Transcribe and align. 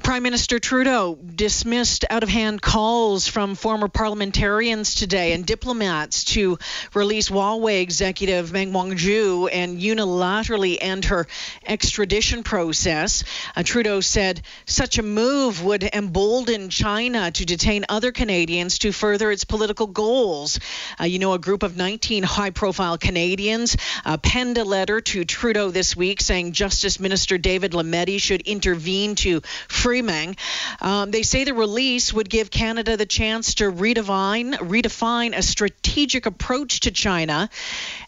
Prime 0.00 0.22
Minister 0.22 0.58
Trudeau 0.58 1.18
dismissed 1.34 2.06
out 2.08 2.22
of 2.22 2.28
hand 2.30 2.62
calls 2.62 3.28
from 3.28 3.54
former 3.54 3.88
parliamentarians 3.88 4.94
today 4.94 5.32
and 5.32 5.44
diplomats 5.44 6.24
to 6.24 6.58
release 6.94 7.28
Huawei 7.28 7.82
executive 7.82 8.52
Meng 8.52 8.72
Wanzhou 8.72 9.50
and 9.52 9.78
unilaterally 9.78 10.78
end 10.80 11.04
her 11.06 11.26
extradition 11.66 12.42
process. 12.42 13.22
Uh, 13.54 13.62
Trudeau 13.62 14.00
said 14.00 14.40
such 14.64 14.98
a 14.98 15.02
move 15.02 15.62
would 15.62 15.82
embolden 15.82 16.70
China 16.70 17.30
to 17.30 17.44
detain 17.44 17.84
other 17.90 18.12
Canadians 18.12 18.78
to 18.78 18.92
further 18.92 19.30
its 19.30 19.44
political 19.44 19.86
goals. 19.86 20.58
Uh, 20.98 21.04
you 21.04 21.18
know, 21.18 21.34
a 21.34 21.38
group 21.38 21.62
of 21.62 21.76
19 21.76 22.22
high 22.22 22.50
profile 22.50 22.96
Canadians 22.96 23.76
uh, 24.06 24.16
penned 24.16 24.56
a 24.56 24.64
letter 24.64 25.02
to 25.02 25.26
Trudeau 25.26 25.70
this 25.70 25.94
week 25.94 26.22
saying 26.22 26.52
Justice 26.52 26.98
Minister 26.98 27.36
David 27.36 27.72
Lametti 27.72 28.18
should 28.18 28.40
intervene 28.42 29.16
to 29.16 29.42
Freeman. 29.82 30.36
Um, 30.80 31.10
they 31.10 31.24
say 31.24 31.42
the 31.42 31.54
release 31.54 32.12
would 32.12 32.30
give 32.30 32.52
Canada 32.52 32.96
the 32.96 33.04
chance 33.04 33.54
to 33.54 33.64
redefine, 33.64 34.54
redefine 34.54 35.36
a 35.36 35.42
strategic 35.42 36.26
approach 36.26 36.80
to 36.80 36.92
China. 36.92 37.50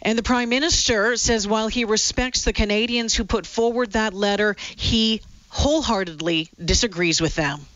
And 0.01 0.17
the 0.17 0.23
Prime 0.23 0.51
Minister 0.51 1.17
says 1.17 1.49
while 1.49 1.67
he 1.67 1.85
respects 1.85 2.45
the 2.45 2.53
Canadians 2.53 3.13
who 3.13 3.25
put 3.25 3.45
forward 3.45 3.93
that 3.93 4.15
letter, 4.15 4.55
he 4.77 5.21
wholeheartedly 5.49 6.49
disagrees 6.65 7.21
with 7.21 7.35
them. 7.35 7.67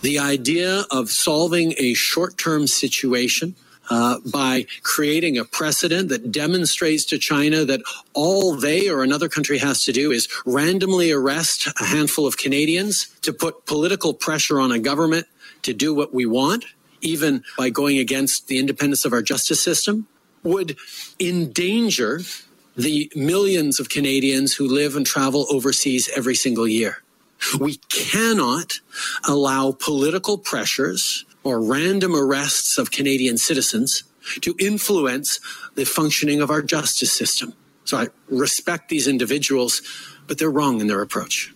The 0.00 0.18
idea 0.18 0.84
of 0.90 1.10
solving 1.10 1.74
a 1.76 1.92
short 1.92 2.38
term 2.38 2.66
situation 2.66 3.54
uh, 3.90 4.18
by 4.32 4.66
creating 4.82 5.38
a 5.38 5.44
precedent 5.44 6.08
that 6.08 6.32
demonstrates 6.32 7.04
to 7.06 7.18
China 7.18 7.64
that 7.64 7.82
all 8.14 8.54
they 8.54 8.88
or 8.88 9.02
another 9.02 9.28
country 9.28 9.58
has 9.58 9.84
to 9.84 9.92
do 9.92 10.10
is 10.10 10.28
randomly 10.46 11.10
arrest 11.12 11.68
a 11.80 11.84
handful 11.84 12.26
of 12.26 12.36
Canadians 12.38 13.08
to 13.22 13.32
put 13.32 13.66
political 13.66 14.14
pressure 14.14 14.60
on 14.60 14.72
a 14.72 14.78
government 14.78 15.26
to 15.62 15.74
do 15.74 15.94
what 15.94 16.14
we 16.14 16.26
want, 16.26 16.64
even 17.00 17.44
by 17.58 17.70
going 17.70 17.98
against 17.98 18.48
the 18.48 18.58
independence 18.58 19.04
of 19.04 19.12
our 19.12 19.22
justice 19.22 19.60
system, 19.60 20.06
would 20.42 20.76
endanger 21.20 22.20
the 22.76 23.10
millions 23.14 23.78
of 23.78 23.88
Canadians 23.88 24.54
who 24.54 24.66
live 24.66 24.96
and 24.96 25.06
travel 25.06 25.46
overseas 25.50 26.10
every 26.16 26.34
single 26.34 26.66
year. 26.66 27.02
We 27.58 27.76
cannot 27.90 28.80
allow 29.28 29.72
political 29.72 30.38
pressures 30.38 31.24
or 31.44 31.60
random 31.60 32.14
arrests 32.14 32.78
of 32.78 32.90
Canadian 32.90 33.38
citizens 33.38 34.04
to 34.40 34.54
influence 34.58 35.40
the 35.74 35.84
functioning 35.84 36.40
of 36.40 36.50
our 36.50 36.62
justice 36.62 37.12
system. 37.12 37.54
So 37.84 37.96
I 37.98 38.08
respect 38.28 38.88
these 38.88 39.08
individuals, 39.08 39.82
but 40.26 40.38
they're 40.38 40.50
wrong 40.50 40.80
in 40.80 40.86
their 40.86 41.02
approach. 41.02 41.52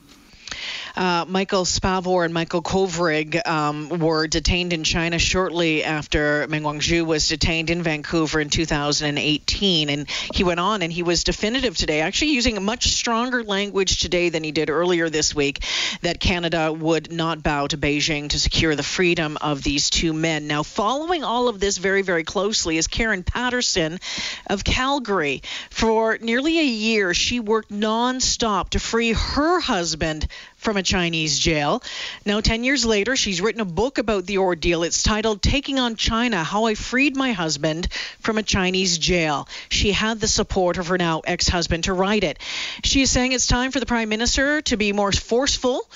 Uh, 0.97 1.27
Michael 1.29 1.67
Spavor 1.67 2.25
and 2.25 2.33
Michael 2.33 2.63
Kovrig 2.63 3.47
um, 3.47 3.91
were 3.91 4.27
detained 4.27 4.73
in 4.73 4.83
China 4.83 5.19
shortly 5.19 5.85
after 5.85 6.47
Meng 6.49 6.63
Wanzhou 6.63 7.05
was 7.05 7.29
detained 7.29 7.69
in 7.69 7.83
Vancouver 7.83 8.41
in 8.41 8.49
2018. 8.49 9.91
And 9.91 10.09
he 10.33 10.43
went 10.43 10.59
on 10.59 10.81
and 10.81 10.91
he 10.91 11.03
was 11.03 11.23
definitive 11.23 11.77
today, 11.77 12.01
actually 12.01 12.31
using 12.31 12.57
a 12.57 12.61
much 12.61 12.87
stronger 12.95 13.45
language 13.45 14.01
today 14.01 14.31
than 14.31 14.43
he 14.43 14.53
did 14.53 14.71
earlier 14.71 15.11
this 15.11 15.35
week, 15.35 15.63
that 16.01 16.19
Canada 16.19 16.73
would 16.73 17.13
not 17.13 17.43
bow 17.43 17.67
to 17.67 17.77
Beijing 17.77 18.31
to 18.31 18.39
secure 18.39 18.75
the 18.75 18.83
freedom 18.83 19.37
of 19.43 19.63
these 19.63 19.91
two 19.91 20.15
men. 20.15 20.47
Now, 20.47 20.63
following 20.63 21.25
all 21.25 21.49
of 21.49 21.61
this 21.61 21.77
very, 21.77 22.01
very 22.01 22.25
closely 22.25 22.79
is 22.79 22.87
Karen 22.87 23.23
Patterson 23.23 24.01
of 24.47 24.65
Calgary. 24.65 25.43
For 25.69 26.17
nearly 26.23 26.59
a 26.59 26.65
year, 26.65 27.13
she 27.13 27.39
worked 27.39 27.71
nonstop 27.71 28.71
to 28.71 28.79
free 28.79 29.13
her 29.13 29.61
husband 29.61 30.27
from 30.57 30.77
a 30.77 30.83
Chinese 30.83 31.39
jail. 31.39 31.83
Now, 32.25 32.41
10 32.41 32.65
years 32.65 32.85
later, 32.85 33.15
she's 33.15 33.41
written 33.41 33.61
a 33.61 33.67
book 33.67 33.99
about 33.99 34.27
the 34.27 34.39
ordeal. 34.39 34.83
It's 34.83 35.03
titled 35.03 35.43
Taking 35.43 35.78
on 35.78 35.97
China 35.97 36.43
How 36.43 36.65
I 36.65 36.75
Freed 36.75 37.17
My 37.17 37.33
Husband 37.33 37.87
from 38.21 38.39
a 38.39 38.43
Chinese 38.43 38.99
Jail. 38.99 39.49
She 39.69 39.93
had 39.93 40.21
the 40.21 40.28
support 40.28 40.78
of 40.78 40.89
her 40.89 40.99
now 40.99 41.21
ex 41.21 41.49
husband 41.49 41.84
to 41.84 41.93
write 41.93 42.25
it. 42.25 42.39
She 42.83 43.03
is 43.03 43.11
saying 43.11 43.33
it's 43.33 43.47
time 43.47 43.71
for 43.71 43.81
the 43.81 43.87
Prime 43.87 44.09
Minister 44.09 44.62
to 44.62 44.77
be 44.77 44.93
more 44.93 45.12
forceful. 45.12 45.89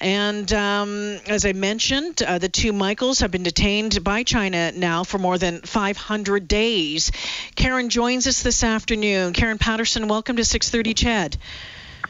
And 0.00 0.52
um, 0.52 1.18
as 1.26 1.44
I 1.44 1.52
mentioned, 1.52 2.22
uh, 2.22 2.38
the 2.38 2.48
two 2.48 2.72
Michaels 2.72 3.20
have 3.20 3.32
been 3.32 3.42
detained 3.42 4.04
by 4.04 4.22
China 4.22 4.70
now 4.70 5.02
for 5.02 5.18
more 5.18 5.38
than 5.38 5.60
500 5.62 6.46
days. 6.46 7.10
Karen 7.56 7.88
joins 7.88 8.26
us 8.28 8.42
this 8.42 8.62
afternoon. 8.62 9.32
Karen 9.32 9.58
Patterson, 9.58 10.06
welcome 10.06 10.36
to 10.36 10.44
6:30 10.44 10.94
CHED. 10.94 11.36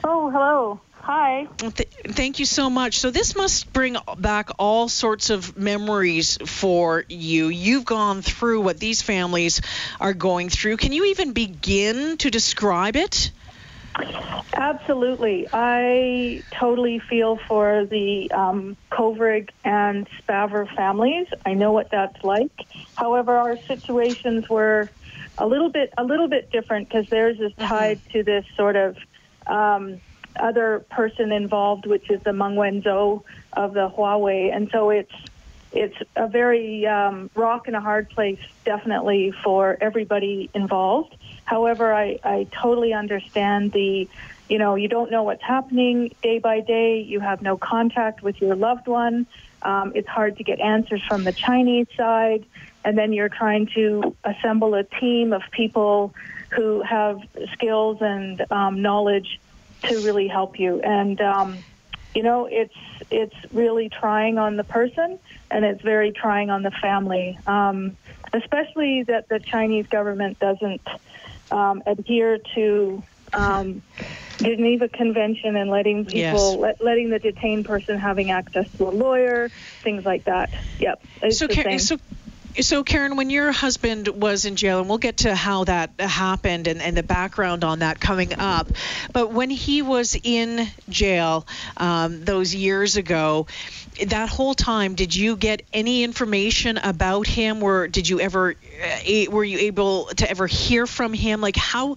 Oh, 0.05 0.31
hello. 0.31 0.81
Hi. 1.09 1.47
Th- 1.57 1.89
thank 2.05 2.39
you 2.39 2.45
so 2.45 2.69
much. 2.69 2.99
So 2.99 3.11
this 3.11 3.35
must 3.35 3.73
bring 3.73 3.97
back 4.19 4.51
all 4.59 4.91
sorts 4.91 5.31
of 5.31 5.57
memories 5.57 6.37
for 6.45 7.03
you. 7.09 7.49
You've 7.49 7.87
gone 7.87 8.21
through 8.21 8.61
what 8.61 8.79
these 8.79 9.01
families 9.01 9.63
are 9.99 10.13
going 10.13 10.51
through. 10.51 10.77
Can 10.77 10.93
you 10.93 11.07
even 11.07 11.33
begin 11.33 12.19
to 12.19 12.31
describe 12.31 12.95
it? 12.95 13.31
Absolutely. 14.53 15.49
I 15.51 16.43
totally 16.51 16.99
feel 16.99 17.37
for 17.37 17.87
the 17.87 18.31
um, 18.31 18.77
Kovrig 18.93 19.49
and 19.65 20.07
Spavor 20.19 20.67
families. 20.77 21.27
I 21.47 21.55
know 21.55 21.73
what 21.73 21.91
that's 21.91 22.23
like. 22.23 22.53
However, 22.97 23.35
our 23.35 23.57
situations 23.57 24.47
were 24.51 24.91
a 25.39 25.47
little 25.47 25.71
bit 25.71 25.91
a 25.97 26.05
little 26.05 26.29
bit 26.29 26.51
different 26.53 26.91
because 26.91 27.09
theirs 27.09 27.41
is 27.41 27.55
tied 27.55 27.97
mm-hmm. 27.97 28.11
to 28.11 28.23
this 28.25 28.45
sort 28.59 28.77
of 28.77 28.99
um, 29.47 30.03
other 30.45 30.85
person 30.91 31.33
involved, 31.33 31.87
which 31.87 32.11
is 32.11 32.23
the 32.23 32.33
Meng 32.33 32.55
Wanzhou 32.55 33.23
of 33.53 33.75
the 33.75 33.89
Huawei, 33.89 34.55
and 34.55 34.71
so 34.71 34.91
it's 34.91 35.13
it's 35.73 35.97
a 36.17 36.27
very 36.29 36.87
um, 36.87 37.31
rock 37.35 37.67
and 37.67 37.77
a 37.77 37.81
hard 37.81 38.09
place, 38.11 38.41
definitely 38.65 39.33
for 39.45 39.77
everybody 39.81 40.49
involved. 40.55 41.15
However, 41.45 41.93
I, 41.93 42.19
I 42.25 42.47
totally 42.51 42.93
understand 42.93 43.73
the, 43.73 44.09
you 44.49 44.59
know, 44.59 44.77
you 44.77 44.89
don't 44.89 45.11
know 45.11 45.25
what's 45.25 45.43
happening 45.43 46.15
day 46.23 46.39
by 46.39 46.61
day. 46.61 47.01
You 47.01 47.21
have 47.21 47.43
no 47.43 47.57
contact 47.57 48.23
with 48.23 48.41
your 48.41 48.57
loved 48.57 48.87
one. 48.87 49.27
Um, 49.63 49.93
it's 49.95 50.09
hard 50.09 50.39
to 50.39 50.45
get 50.45 50.61
answers 50.61 51.03
from 51.07 51.25
the 51.25 51.33
Chinese 51.33 51.89
side, 51.97 52.47
and 52.85 52.97
then 52.97 53.13
you're 53.13 53.29
trying 53.29 53.67
to 53.75 54.17
assemble 54.25 54.75
a 54.75 54.85
team 54.85 55.33
of 55.33 55.43
people 55.51 56.15
who 56.51 56.81
have 56.83 57.21
skills 57.53 57.99
and 58.01 58.51
um, 58.51 58.81
knowledge 58.81 59.39
to 59.85 60.01
really 60.01 60.29
help 60.29 60.59
you. 60.59 60.81
And 60.81 61.21
um, 61.21 61.65
you 62.15 62.23
know, 62.23 62.47
it's 62.51 62.75
it's 63.11 63.35
really 63.53 63.89
trying 63.89 64.39
on 64.39 64.57
the 64.57 64.65
person, 64.65 65.19
and 65.51 65.65
it's 65.65 65.83
very 65.83 66.13
trying 66.13 66.51
on 66.51 66.63
the 66.63 66.71
family, 66.71 67.39
um, 67.47 67.97
especially 68.33 69.05
that 69.05 69.29
the 69.29 69.41
Chinese 69.41 69.87
government 69.87 70.39
doesn't 70.39 70.87
um, 71.51 71.83
adhere 71.87 72.39
to 72.55 73.03
um, 73.33 73.83
Geneva 74.39 74.89
Convention 74.89 75.57
and 75.57 75.71
letting 75.71 76.05
people 76.05 76.53
yes. 76.53 76.59
let, 76.59 76.85
letting 76.85 77.11
the 77.11 77.19
detained 77.19 77.67
person 77.67 77.99
having 77.99 78.31
access 78.31 78.67
to 78.79 78.89
a 78.89 78.91
lawyer, 78.91 79.49
things 79.83 80.05
like 80.05 80.25
that. 80.25 80.51
Yep. 80.79 81.03
so, 81.31 81.47
so 81.79 81.99
so, 82.61 82.83
Karen, 82.83 83.17
when 83.17 83.31
your 83.31 83.53
husband 83.53 84.09
was 84.09 84.45
in 84.45 84.57
jail, 84.57 84.81
and 84.81 84.89
we'll 84.89 84.99
get 84.99 85.19
to 85.19 85.35
how 85.35 85.65
that 85.65 85.93
happened 86.01 86.67
and, 86.67 86.83
and 86.83 86.97
the 86.97 87.03
background 87.03 87.65
on 87.65 87.81
that 87.81 88.01
coming 88.01 88.35
up, 88.39 88.69
but 89.13 89.33
when 89.33 89.51
he 89.51 89.83
was 89.83 90.17
in 90.23 90.67
jail 90.89 91.47
um, 91.77 92.25
those 92.25 92.55
years 92.55 92.97
ago, 92.97 93.47
that 94.07 94.29
whole 94.29 94.55
time, 94.55 94.95
did 94.95 95.15
you 95.15 95.37
get 95.37 95.63
any 95.73 96.03
information 96.05 96.79
about 96.79 97.27
him? 97.27 97.63
Or 97.63 97.89
did 97.89 98.09
you 98.09 98.21
ever, 98.21 98.55
uh, 98.55 99.31
were 99.31 99.45
you 99.45 99.59
able 99.59 100.07
to 100.07 100.31
ever 100.31 100.47
hear 100.47 100.87
from 100.87 101.13
him? 101.13 101.41
Like, 101.41 101.57
how, 101.57 101.97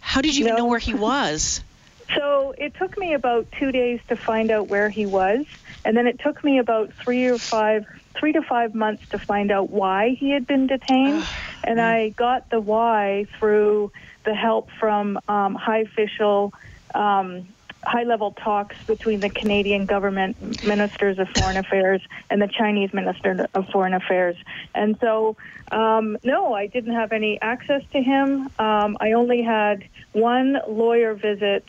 how 0.00 0.20
did 0.20 0.36
you 0.36 0.44
no. 0.44 0.50
even 0.50 0.58
know 0.58 0.68
where 0.68 0.78
he 0.78 0.94
was? 0.94 1.62
So 2.16 2.54
it 2.56 2.74
took 2.76 2.96
me 2.96 3.12
about 3.12 3.52
two 3.52 3.70
days 3.70 4.00
to 4.08 4.16
find 4.16 4.50
out 4.50 4.68
where 4.68 4.88
he 4.88 5.04
was, 5.04 5.44
and 5.84 5.94
then 5.94 6.06
it 6.06 6.18
took 6.18 6.42
me 6.42 6.58
about 6.58 6.90
three 6.94 7.26
or 7.26 7.36
five 7.36 7.86
three 8.18 8.32
to 8.32 8.42
five 8.42 8.74
months 8.74 9.02
to 9.10 9.18
find 9.18 9.50
out 9.50 9.70
why 9.70 10.16
he 10.18 10.30
had 10.30 10.46
been 10.46 10.66
detained. 10.66 11.24
and 11.64 11.80
I 11.80 12.10
got 12.10 12.50
the 12.50 12.60
why 12.60 13.26
through 13.38 13.92
the 14.24 14.34
help 14.34 14.68
from 14.78 15.18
um, 15.28 15.54
high 15.54 15.80
official, 15.80 16.52
um, 16.94 17.48
high 17.84 18.02
level 18.02 18.32
talks 18.32 18.76
between 18.86 19.20
the 19.20 19.30
Canadian 19.30 19.86
government 19.86 20.62
ministers 20.64 21.18
of 21.18 21.28
foreign 21.28 21.56
affairs 21.64 22.02
and 22.30 22.42
the 22.42 22.48
Chinese 22.48 22.92
minister 22.92 23.46
of 23.54 23.66
foreign 23.68 23.94
affairs. 23.94 24.36
And 24.74 24.96
so, 25.00 25.36
um, 25.70 26.18
no, 26.24 26.54
I 26.54 26.66
didn't 26.66 26.94
have 26.94 27.12
any 27.12 27.40
access 27.40 27.82
to 27.92 28.02
him. 28.02 28.50
Um, 28.58 28.96
I 29.00 29.12
only 29.12 29.42
had 29.42 29.84
one 30.12 30.58
lawyer 30.68 31.14
visit 31.14 31.68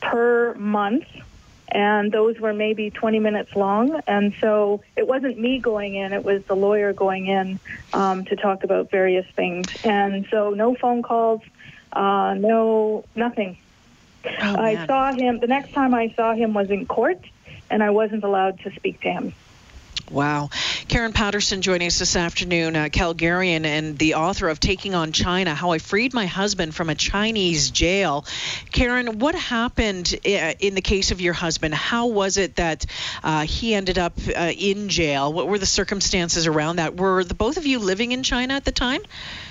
per 0.00 0.54
month 0.54 1.04
and 1.70 2.12
those 2.12 2.38
were 2.38 2.52
maybe 2.52 2.90
20 2.90 3.18
minutes 3.18 3.50
long. 3.54 4.00
And 4.06 4.34
so 4.40 4.82
it 4.96 5.06
wasn't 5.06 5.38
me 5.38 5.60
going 5.60 5.94
in; 5.94 6.12
it 6.12 6.24
was 6.24 6.42
the 6.48 6.54
lawyer 6.54 6.92
going 6.92 7.26
in 7.26 7.60
um, 7.92 8.24
to 8.26 8.36
talk 8.36 8.64
about 8.64 8.90
various 8.90 9.26
things. 9.36 9.68
And 9.84 10.26
so 10.30 10.50
no 10.50 10.76
phone 10.80 11.02
calls, 11.02 11.40
uh, 11.92 12.34
no 12.38 13.04
nothing. 13.14 13.58
Oh, 14.24 14.56
I 14.56 14.84
saw 14.86 15.12
him. 15.14 15.40
The 15.40 15.48
next 15.48 15.72
time 15.72 15.94
I 15.94 16.12
saw 16.14 16.34
him 16.34 16.54
was 16.54 16.70
in 16.70 16.86
court, 16.86 17.18
and 17.70 17.82
I 17.82 17.90
wasn't 17.90 18.24
allowed 18.24 18.60
to 18.60 18.70
speak 18.76 19.00
to 19.02 19.10
him. 19.10 19.34
Wow. 20.10 20.50
Karen 20.88 21.12
Patterson 21.12 21.62
joining 21.62 21.86
us 21.86 21.98
this 21.98 22.16
afternoon, 22.16 22.76
uh, 22.76 22.84
Calgarian 22.84 23.64
and 23.64 23.96
the 23.98 24.14
author 24.14 24.48
of 24.48 24.60
Taking 24.60 24.94
on 24.94 25.12
China 25.12 25.54
How 25.54 25.70
I 25.70 25.78
Freed 25.78 26.12
My 26.12 26.26
Husband 26.26 26.74
from 26.74 26.90
a 26.90 26.94
Chinese 26.94 27.70
Jail. 27.70 28.24
Karen, 28.72 29.18
what 29.18 29.34
happened 29.34 30.14
uh, 30.24 30.54
in 30.58 30.74
the 30.74 30.80
case 30.80 31.10
of 31.10 31.20
your 31.20 31.32
husband? 31.32 31.74
How 31.74 32.08
was 32.08 32.36
it 32.36 32.56
that 32.56 32.86
uh, 33.22 33.42
he 33.42 33.74
ended 33.74 33.98
up 33.98 34.14
uh, 34.28 34.52
in 34.56 34.88
jail? 34.88 35.32
What 35.32 35.48
were 35.48 35.58
the 35.58 35.66
circumstances 35.66 36.46
around 36.46 36.76
that? 36.76 36.96
Were 36.96 37.24
the 37.24 37.34
both 37.34 37.56
of 37.56 37.66
you 37.66 37.78
living 37.78 38.12
in 38.12 38.22
China 38.22 38.54
at 38.54 38.64
the 38.64 38.72
time? 38.72 39.00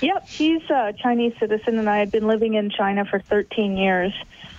Yep, 0.01 0.27
he's 0.27 0.69
a 0.69 0.93
Chinese 0.93 1.33
citizen, 1.39 1.79
and 1.79 1.89
I 1.89 1.97
had 1.99 2.11
been 2.11 2.27
living 2.27 2.55
in 2.55 2.69
China 2.69 3.05
for 3.05 3.19
13 3.19 3.77
years. 3.77 4.13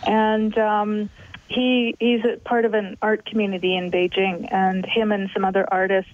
And 0.07 0.57
um, 0.59 1.11
he 1.53 1.95
he's 1.99 2.25
a 2.25 2.37
part 2.39 2.65
of 2.65 2.75
an 2.75 2.97
art 3.03 3.25
community 3.25 3.77
in 3.77 3.91
Beijing, 3.91 4.53
and 4.53 4.85
him 4.85 5.13
and 5.13 5.31
some 5.33 5.45
other 5.45 5.67
artists 5.71 6.13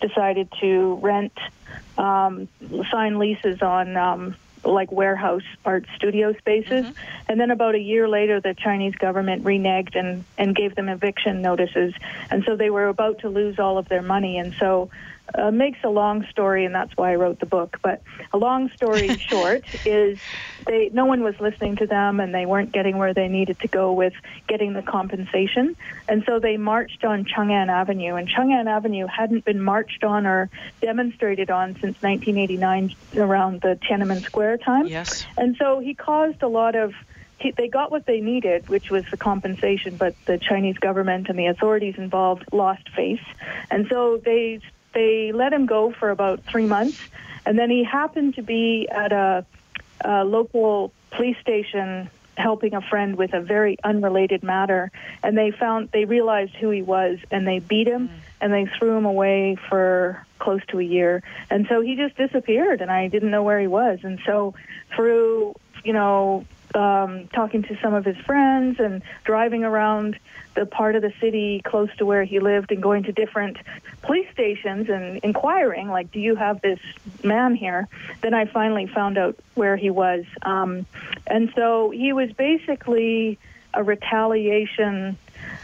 decided 0.00 0.48
to 0.60 0.94
rent, 1.02 1.32
um, 1.98 2.48
sign 2.90 3.18
leases 3.18 3.62
on. 3.62 3.96
Um, 3.96 4.36
like 4.64 4.90
warehouse 4.90 5.44
art 5.64 5.86
studio 5.94 6.32
spaces. 6.32 6.86
And 7.28 7.40
then 7.40 7.52
about 7.52 7.74
a 7.74 7.78
year 7.78 8.08
later, 8.08 8.40
the 8.40 8.54
Chinese 8.54 8.94
government 8.96 9.44
reneged 9.44 9.96
and, 9.96 10.24
and 10.36 10.56
gave 10.56 10.74
them 10.74 10.88
eviction 10.88 11.40
notices. 11.40 11.94
And 12.30 12.42
so 12.44 12.56
they 12.56 12.70
were 12.70 12.88
about 12.88 13.20
to 13.20 13.28
lose 13.28 13.60
all 13.60 13.78
of 13.78 13.88
their 13.88 14.02
money. 14.02 14.38
And 14.38 14.54
so 14.54 14.90
uh, 15.34 15.50
makes 15.50 15.78
a 15.84 15.88
long 15.88 16.26
story, 16.30 16.64
and 16.64 16.74
that's 16.74 16.96
why 16.96 17.12
I 17.12 17.16
wrote 17.16 17.40
the 17.40 17.46
book. 17.46 17.78
But 17.82 18.02
a 18.32 18.38
long 18.38 18.70
story 18.70 19.16
short 19.18 19.64
is 19.84 20.18
they 20.66 20.90
no 20.92 21.04
one 21.04 21.22
was 21.22 21.38
listening 21.40 21.76
to 21.76 21.86
them, 21.86 22.20
and 22.20 22.34
they 22.34 22.46
weren't 22.46 22.72
getting 22.72 22.98
where 22.98 23.12
they 23.12 23.28
needed 23.28 23.58
to 23.60 23.68
go 23.68 23.92
with 23.92 24.12
getting 24.46 24.72
the 24.72 24.82
compensation, 24.82 25.76
and 26.08 26.22
so 26.26 26.38
they 26.38 26.56
marched 26.56 27.04
on 27.04 27.24
Chang'an 27.24 27.68
Avenue. 27.68 28.14
And 28.14 28.28
Chang'an 28.28 28.66
Avenue 28.66 29.06
hadn't 29.06 29.44
been 29.44 29.60
marched 29.60 30.04
on 30.04 30.26
or 30.26 30.48
demonstrated 30.80 31.50
on 31.50 31.72
since 31.74 32.00
1989, 32.02 32.94
around 33.16 33.60
the 33.62 33.78
Tiananmen 33.82 34.22
Square 34.22 34.58
time. 34.58 34.86
Yes. 34.86 35.26
And 35.36 35.56
so 35.56 35.80
he 35.80 35.94
caused 35.94 36.42
a 36.42 36.48
lot 36.48 36.74
of. 36.74 36.94
They 37.58 37.68
got 37.68 37.90
what 37.90 38.06
they 38.06 38.22
needed, 38.22 38.66
which 38.70 38.90
was 38.90 39.04
the 39.10 39.18
compensation, 39.18 39.98
but 39.98 40.16
the 40.24 40.38
Chinese 40.38 40.78
government 40.78 41.28
and 41.28 41.38
the 41.38 41.46
authorities 41.46 41.96
involved 41.98 42.44
lost 42.50 42.88
face, 42.88 43.20
and 43.70 43.86
so 43.88 44.16
they 44.24 44.60
they 44.96 45.30
let 45.30 45.52
him 45.52 45.66
go 45.66 45.92
for 45.92 46.08
about 46.08 46.42
three 46.44 46.64
months, 46.64 46.98
and 47.44 47.58
then 47.58 47.68
he 47.68 47.84
happened 47.84 48.34
to 48.36 48.42
be 48.42 48.88
at 48.90 49.12
a, 49.12 49.44
a 50.00 50.24
local 50.24 50.90
police 51.10 51.36
station 51.38 52.08
helping 52.38 52.74
a 52.74 52.80
friend 52.80 53.16
with 53.16 53.34
a 53.34 53.40
very 53.40 53.76
unrelated 53.84 54.42
matter, 54.42 54.90
and 55.22 55.36
they 55.36 55.50
found 55.50 55.90
they 55.92 56.06
realized 56.06 56.54
who 56.54 56.70
he 56.70 56.80
was, 56.80 57.18
and 57.30 57.46
they 57.46 57.58
beat 57.58 57.86
him 57.86 58.08
mm. 58.08 58.14
and 58.40 58.54
they 58.54 58.64
threw 58.78 58.96
him 58.96 59.04
away 59.04 59.56
for 59.68 60.24
close 60.38 60.64
to 60.68 60.80
a 60.80 60.82
year, 60.82 61.22
and 61.50 61.66
so 61.68 61.82
he 61.82 61.94
just 61.94 62.16
disappeared, 62.16 62.80
and 62.80 62.90
I 62.90 63.08
didn't 63.08 63.30
know 63.30 63.42
where 63.42 63.60
he 63.60 63.66
was, 63.66 63.98
and 64.02 64.18
so 64.24 64.54
through 64.94 65.54
you 65.84 65.92
know 65.92 66.46
um, 66.76 67.28
talking 67.28 67.62
to 67.64 67.78
some 67.80 67.94
of 67.94 68.04
his 68.04 68.16
friends 68.18 68.78
and 68.78 69.02
driving 69.24 69.64
around 69.64 70.18
the 70.54 70.66
part 70.66 70.94
of 70.94 71.02
the 71.02 71.12
city 71.20 71.60
close 71.64 71.88
to 71.96 72.06
where 72.06 72.24
he 72.24 72.38
lived 72.38 72.70
and 72.70 72.82
going 72.82 73.02
to 73.04 73.12
different 73.12 73.56
police 74.02 74.28
stations 74.32 74.88
and 74.88 75.18
inquiring, 75.18 75.88
like, 75.88 76.12
do 76.12 76.20
you 76.20 76.36
have 76.36 76.60
this 76.60 76.80
man 77.24 77.54
here? 77.54 77.88
Then 78.20 78.34
I 78.34 78.44
finally 78.46 78.86
found 78.86 79.18
out 79.18 79.38
where 79.54 79.76
he 79.76 79.90
was. 79.90 80.24
Um, 80.42 80.86
and 81.26 81.52
so 81.54 81.90
he 81.90 82.12
was 82.12 82.32
basically 82.32 83.38
a 83.74 83.82
retaliation 83.82 85.18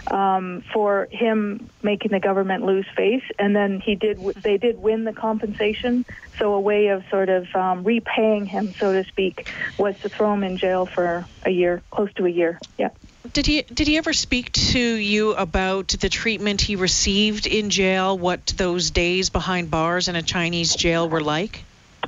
um, 0.07 0.63
for 0.73 1.09
him 1.11 1.69
making 1.83 2.11
the 2.11 2.21
government 2.21 2.65
lose 2.65 2.87
face, 2.97 3.25
and 3.39 3.55
then 3.55 3.81
he 3.81 3.95
did. 3.95 4.19
They 4.19 4.59
did 4.59 4.81
win 4.81 5.05
the 5.05 5.13
compensation, 5.13 6.05
so 6.39 6.55
a 6.55 6.61
way 6.61 6.89
of 6.89 7.05
sort 7.11 7.29
of 7.29 7.55
um, 7.55 7.85
repaying 7.85 8.47
him, 8.47 8.75
so 8.75 8.93
to 8.93 9.05
speak, 9.05 9.49
was 9.79 9.99
to 10.01 10.09
throw 10.09 10.33
him 10.35 10.45
in 10.45 10.57
jail 10.57 10.87
for 10.87 11.27
a 11.45 11.51
year, 11.51 11.83
close 11.91 12.13
to 12.15 12.27
a 12.27 12.31
year. 12.31 12.59
Yeah. 12.79 12.91
Did 13.33 13.47
he 13.47 13.63
did 13.63 13.87
he 13.87 13.99
ever 13.99 14.13
speak 14.13 14.53
to 14.53 14.81
you 14.81 15.33
about 15.35 15.89
the 15.89 16.09
treatment 16.09 16.61
he 16.61 16.77
received 16.77 17.47
in 17.47 17.71
jail? 17.71 18.19
What 18.19 18.47
those 18.57 18.91
days 18.91 19.31
behind 19.31 19.71
bars 19.71 20.09
in 20.09 20.17
a 20.17 20.23
Chinese 20.23 20.75
jail 20.75 21.09
were 21.09 21.21
like? 21.21 21.65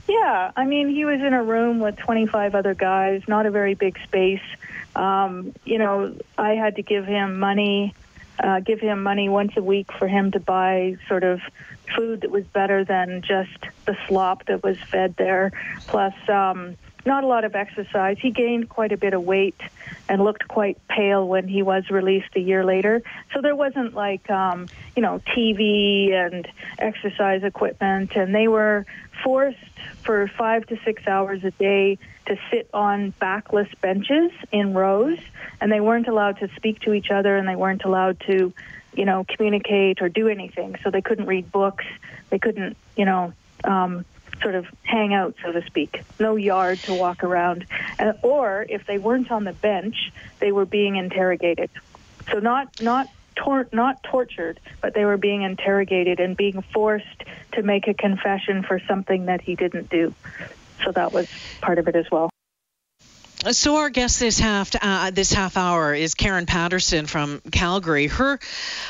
Yeah, 0.09 0.51
I 0.57 0.65
mean, 0.65 0.89
he 0.89 1.05
was 1.05 1.21
in 1.21 1.33
a 1.33 1.43
room 1.43 1.79
with 1.79 1.97
25 1.97 2.55
other 2.55 2.75
guys, 2.75 3.23
not 3.29 3.47
a 3.47 3.51
very 3.51 3.75
big 3.75 3.99
space. 4.03 4.43
Um, 4.97 5.55
you 5.65 5.79
know, 5.79 6.17
I 6.39 6.51
had 6.51 6.77
to 6.77 6.83
give 6.83 7.05
him 7.05 7.39
money, 7.39 7.95
uh, 8.43 8.61
give 8.61 8.81
him 8.81 9.03
money 9.03 9.29
once 9.29 9.53
a 9.57 9.63
week 9.63 9.91
for 9.99 10.09
him 10.09 10.31
to 10.33 10.41
buy 10.41 10.97
sort 11.09 11.25
of 11.25 11.41
food 11.97 12.23
that 12.23 12.31
was 12.31 12.45
better 12.45 12.85
than 12.85 13.23
just 13.23 13.59
the 13.87 13.97
slop 14.09 14.47
that 14.47 14.63
was 14.63 14.77
fed 14.91 15.15
there. 15.17 15.53
Plus, 15.87 16.15
um, 16.29 16.77
not 17.07 17.25
a 17.25 17.27
lot 17.27 17.45
of 17.45 17.55
exercise. 17.55 18.17
He 18.21 18.31
gained 18.31 18.69
quite 18.69 18.93
a 18.93 18.97
bit 18.97 19.15
of 19.15 19.23
weight 19.23 19.61
and 20.09 20.23
looked 20.23 20.49
quite 20.49 20.79
pale 20.89 21.27
when 21.27 21.49
he 21.49 21.63
was 21.63 21.91
released 21.91 22.35
a 22.35 22.41
year 22.41 22.65
later. 22.65 23.03
So 23.33 23.41
there 23.41 23.57
wasn't 23.57 23.95
like, 23.95 24.31
um, 24.31 24.69
you 24.97 25.03
know, 25.03 25.21
TV 25.37 26.13
and 26.13 26.49
exercise 26.79 27.43
equipment, 27.43 28.13
and 28.17 28.35
they 28.35 28.49
were 28.49 28.87
forced 29.23 29.59
for 30.03 30.29
five 30.39 30.67
to 30.67 30.79
six 30.85 31.07
hours 31.07 31.45
a 31.45 31.51
day 31.53 31.99
to 32.27 32.37
sit 32.51 32.69
on 32.73 33.11
backless 33.21 33.69
benches 33.81 34.31
in 34.51 34.75
rows, 34.75 35.19
and 35.61 35.71
they 35.71 35.81
weren't 35.81 36.09
allowed 36.09 36.39
to 36.39 36.49
speak 36.57 36.81
to 36.81 36.93
each 36.93 37.11
other, 37.11 37.37
and 37.37 37.47
they 37.47 37.57
weren't 37.57 37.85
allowed 37.85 38.21
to, 38.21 38.53
you 38.95 39.05
know, 39.05 39.25
communicate 39.29 40.01
or 40.01 40.09
do 40.09 40.29
anything. 40.29 40.77
So 40.83 40.91
they 40.91 41.03
couldn't 41.03 41.27
read 41.27 41.51
books. 41.53 41.85
They 42.31 42.39
couldn't, 42.39 42.77
you 42.97 43.05
know. 43.05 43.33
Um, 43.63 44.05
sort 44.43 44.55
of 44.55 44.67
hang 44.83 45.15
out, 45.15 45.35
so 45.43 45.53
to 45.53 45.65
speak. 45.67 46.03
No 46.19 46.37
yard 46.37 46.83
to 46.85 46.95
walk 46.95 47.25
around. 47.25 47.67
Uh, 47.99 48.13
or 48.23 48.67
if 48.69 48.87
they 48.87 48.99
weren't 48.99 49.31
on 49.31 49.45
the 49.45 49.53
bench, 49.53 50.13
they 50.41 50.53
were 50.53 50.67
being 50.67 50.97
interrogated. 50.97 51.71
So 52.31 52.39
not 52.39 52.81
not 52.81 53.09
tor- 53.37 53.69
not 53.73 54.03
tortured, 54.03 54.61
but 54.81 54.95
they 54.95 55.05
were 55.05 55.17
being 55.17 55.43
interrogated 55.43 56.21
and 56.21 56.37
being 56.37 56.63
forced 56.73 57.23
to 57.53 57.63
make 57.63 57.89
a 57.89 57.95
confession 57.95 58.63
for 58.63 58.81
something 58.89 59.27
that 59.27 59.41
he 59.41 59.55
didn't 59.55 59.91
do. 59.91 60.15
So 60.85 60.93
that 60.93 61.13
was 61.13 61.29
part 61.61 61.79
of 61.79 61.89
it 61.89 61.97
as 61.97 62.11
well. 62.11 62.31
So 63.51 63.77
our 63.77 63.91
guest 63.91 64.21
this 64.21 64.39
half 64.39 64.71
uh, 64.81 65.11
this 65.11 65.33
half 65.33 65.57
hour 65.57 65.93
is 65.93 66.15
Karen 66.15 66.47
Patterson 66.47 67.07
from 67.07 67.43
Calgary. 67.53 68.07
Her 68.07 68.39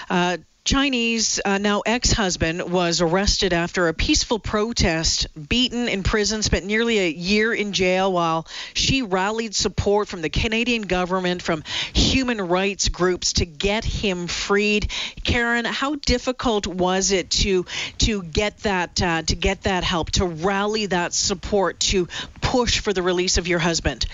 uh, 0.09 0.37
Chinese, 0.65 1.43
uh, 1.45 1.59
now 1.59 1.83
ex 1.85 2.11
husband, 2.11 2.63
was 2.73 3.03
arrested 3.03 3.53
after 3.53 3.87
a 3.87 3.93
peaceful 3.93 4.39
protest, 4.39 5.27
beaten 5.49 5.89
in 5.89 6.03
prison, 6.03 6.43
spent 6.43 6.65
nearly 6.65 7.01
a 7.01 7.11
year 7.11 7.53
in 7.53 7.75
jail 7.75 8.11
while 8.11 8.47
she 8.73 9.03
rallied 9.03 9.55
support 9.55 10.09
from 10.09 10.23
the 10.23 10.31
Canadian 10.31 10.81
government, 10.81 11.43
from 11.43 11.65
human 11.93 12.41
rights 12.41 12.89
groups 12.89 13.35
to 13.35 13.45
get 13.45 13.85
him 13.85 14.27
freed. 14.27 14.91
Karen, 15.23 15.67
how 15.67 15.97
difficult 15.97 16.67
was 16.67 17.13
it 17.13 17.29
to 17.29 17.67
to 17.99 18.23
get 18.23 18.57
that 18.61 19.03
uh, 19.03 19.21
to 19.21 19.37
get 19.37 19.65
that 19.65 19.85
help, 19.85 20.13
to 20.13 20.25
rally 20.25 20.87
that 20.87 21.13
support, 21.13 21.79
to 21.81 22.09
push 22.41 22.81
for 22.81 22.95
the 22.95 23.03
release 23.03 23.37
of 23.37 23.47
your 23.47 23.59
husband? 23.59 24.07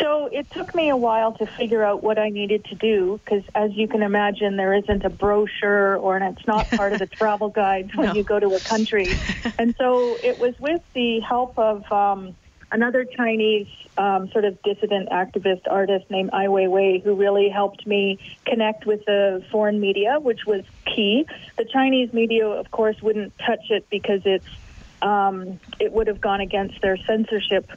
So 0.00 0.28
it 0.32 0.46
took 0.52 0.74
me 0.74 0.88
a 0.88 0.96
while 0.96 1.32
to 1.34 1.46
figure 1.58 1.84
out 1.84 2.02
what 2.02 2.18
I 2.18 2.30
needed 2.30 2.64
to 2.66 2.74
do 2.74 3.20
because, 3.24 3.44
as 3.54 3.70
you 3.74 3.86
can 3.86 4.02
imagine, 4.02 4.56
there 4.56 4.74
isn't 4.74 5.04
a 5.04 5.10
brochure 5.10 5.96
or 5.96 6.16
and 6.16 6.36
it's 6.36 6.46
not 6.46 6.68
part 6.70 6.92
of 6.92 6.98
the 6.98 7.06
travel 7.18 7.50
guides 7.50 7.94
when 7.94 8.08
No. 8.08 8.14
you 8.14 8.24
go 8.24 8.38
to 8.40 8.54
a 8.54 8.60
country. 8.60 9.18
and 9.58 9.74
so 9.78 10.18
it 10.22 10.38
was 10.38 10.54
with 10.58 10.80
the 10.94 11.20
help 11.20 11.58
of 11.58 11.84
um, 11.92 12.34
another 12.72 13.04
Chinese 13.04 13.66
um, 13.98 14.28
sort 14.32 14.44
of 14.44 14.60
dissident 14.62 15.10
activist 15.10 15.62
artist 15.68 16.06
named 16.10 16.30
Ai 16.32 16.46
Weiwei 16.46 17.02
who 17.02 17.14
really 17.14 17.48
helped 17.50 17.86
me 17.86 18.18
connect 18.46 18.86
with 18.86 19.04
the 19.06 19.44
foreign 19.52 19.80
media, 19.80 20.18
which 20.20 20.46
was 20.46 20.62
key. 20.86 21.26
The 21.58 21.66
Chinese 21.70 22.12
media, 22.12 22.46
of 22.46 22.70
course, 22.70 22.96
wouldn't 23.02 23.34
touch 23.38 23.70
it 23.70 23.86
because 23.90 24.22
it's 24.24 24.46
um, 25.02 25.58
it 25.78 25.92
would 25.92 26.06
have 26.08 26.20
gone 26.20 26.40
against 26.40 26.80
their 26.82 26.96
censorship 27.06 27.70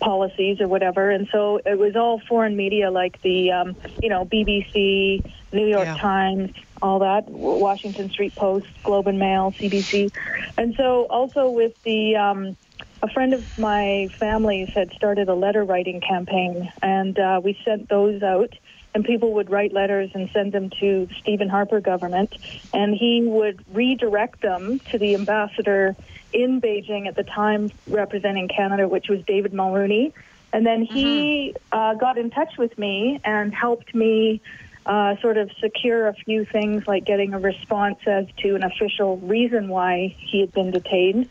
policies 0.00 0.60
or 0.60 0.68
whatever. 0.68 1.10
And 1.10 1.28
so 1.32 1.60
it 1.64 1.78
was 1.78 1.96
all 1.96 2.20
foreign 2.28 2.56
media 2.56 2.90
like 2.90 3.20
the, 3.22 3.50
um, 3.52 3.76
you 4.00 4.08
know, 4.08 4.24
BBC, 4.24 5.22
New 5.52 5.66
York 5.66 5.86
Yeah. 5.86 5.98
Times, 5.98 6.50
all 6.82 6.98
that, 7.00 7.28
Washington 7.28 8.10
Street 8.10 8.34
Post, 8.36 8.66
Globe 8.84 9.06
and 9.08 9.18
Mail, 9.18 9.54
CBC. 9.60 10.10
And 10.56 10.74
so 10.76 11.06
also 11.10 11.48
with 11.48 11.72
the, 11.84 12.16
um, 12.16 12.56
a 13.02 13.08
friend 13.08 13.32
of 13.32 13.44
my 13.56 14.08
family's 14.18 14.68
had 14.74 14.90
started 14.92 15.28
a 15.28 15.34
letter 15.34 15.64
writing 15.64 16.00
campaign, 16.00 16.70
and 16.82 17.18
uh, 17.18 17.40
we 17.42 17.56
sent 17.64 17.88
those 17.88 18.22
out. 18.22 18.52
And 18.94 19.04
people 19.04 19.34
would 19.34 19.50
write 19.50 19.72
letters 19.72 20.10
and 20.14 20.30
send 20.30 20.52
them 20.52 20.70
to 20.80 21.08
Stephen 21.18 21.48
Harper 21.48 21.80
government, 21.80 22.34
and 22.72 22.94
he 22.94 23.22
would 23.22 23.64
redirect 23.72 24.40
them 24.40 24.78
to 24.90 24.98
the 24.98 25.14
ambassador 25.14 25.94
in 26.32 26.60
Beijing 26.60 27.06
at 27.06 27.14
the 27.14 27.24
time 27.24 27.70
representing 27.86 28.48
Canada, 28.48 28.88
which 28.88 29.08
was 29.08 29.22
David 29.24 29.52
Mulroney. 29.52 30.12
And 30.52 30.66
then 30.66 30.82
he 30.82 31.54
mm-hmm. 31.54 31.78
uh, 31.78 31.94
got 31.94 32.16
in 32.16 32.30
touch 32.30 32.56
with 32.56 32.78
me 32.78 33.20
and 33.24 33.54
helped 33.54 33.94
me 33.94 34.40
uh, 34.88 35.14
sort 35.20 35.36
of 35.36 35.50
secure 35.60 36.08
a 36.08 36.14
few 36.14 36.46
things 36.46 36.86
like 36.86 37.04
getting 37.04 37.34
a 37.34 37.38
response 37.38 37.98
as 38.06 38.24
to 38.38 38.56
an 38.56 38.62
official 38.62 39.18
reason 39.18 39.68
why 39.68 40.16
he 40.18 40.40
had 40.40 40.50
been 40.50 40.70
detained. 40.70 41.28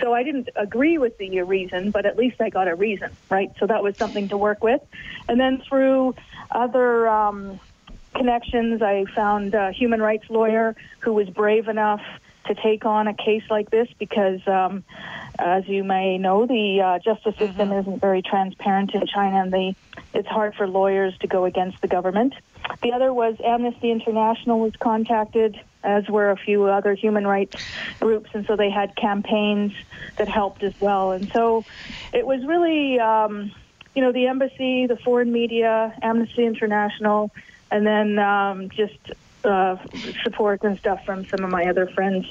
So 0.00 0.14
I 0.14 0.22
didn't 0.22 0.48
agree 0.54 0.96
with 0.96 1.18
the 1.18 1.42
reason, 1.42 1.90
but 1.90 2.06
at 2.06 2.16
least 2.16 2.40
I 2.40 2.50
got 2.50 2.68
a 2.68 2.74
reason, 2.76 3.10
right? 3.28 3.50
So 3.58 3.66
that 3.66 3.82
was 3.82 3.96
something 3.96 4.28
to 4.28 4.36
work 4.36 4.62
with. 4.62 4.80
And 5.28 5.40
then 5.40 5.60
through 5.68 6.14
other 6.52 7.08
um, 7.08 7.58
connections, 8.14 8.80
I 8.80 9.04
found 9.12 9.54
a 9.54 9.72
human 9.72 10.00
rights 10.00 10.30
lawyer 10.30 10.76
who 11.00 11.12
was 11.12 11.28
brave 11.28 11.66
enough 11.66 12.02
to 12.46 12.54
take 12.54 12.86
on 12.86 13.08
a 13.08 13.14
case 13.14 13.42
like 13.50 13.70
this 13.70 13.88
because, 13.98 14.40
um, 14.46 14.84
as 15.36 15.66
you 15.68 15.82
may 15.82 16.16
know, 16.16 16.46
the 16.46 16.80
uh, 16.80 16.98
justice 17.00 17.36
system 17.36 17.70
mm-hmm. 17.70 17.80
isn't 17.80 18.00
very 18.00 18.22
transparent 18.22 18.94
in 18.94 19.04
China, 19.06 19.42
and 19.42 19.52
the, 19.52 19.74
it's 20.14 20.28
hard 20.28 20.54
for 20.54 20.68
lawyers 20.68 21.16
to 21.18 21.26
go 21.26 21.44
against 21.44 21.80
the 21.82 21.88
government. 21.88 22.34
The 22.82 22.92
other 22.92 23.12
was 23.12 23.36
Amnesty 23.44 23.90
International 23.90 24.60
was 24.60 24.74
contacted, 24.76 25.60
as 25.82 26.08
were 26.08 26.30
a 26.30 26.36
few 26.36 26.64
other 26.64 26.94
human 26.94 27.26
rights 27.26 27.62
groups, 28.00 28.30
and 28.34 28.46
so 28.46 28.56
they 28.56 28.70
had 28.70 28.96
campaigns 28.96 29.72
that 30.16 30.28
helped 30.28 30.62
as 30.62 30.74
well. 30.80 31.12
And 31.12 31.30
so 31.32 31.64
it 32.12 32.26
was 32.26 32.44
really, 32.44 32.98
um, 32.98 33.52
you 33.94 34.02
know, 34.02 34.12
the 34.12 34.26
embassy, 34.26 34.86
the 34.86 34.96
foreign 34.96 35.32
media, 35.32 35.94
Amnesty 36.02 36.44
International, 36.44 37.30
and 37.70 37.86
then 37.86 38.18
um, 38.18 38.68
just 38.70 38.98
uh, 39.44 39.76
support 40.22 40.62
and 40.62 40.78
stuff 40.78 41.04
from 41.04 41.26
some 41.26 41.44
of 41.44 41.50
my 41.50 41.64
other 41.64 41.86
friends. 41.86 42.26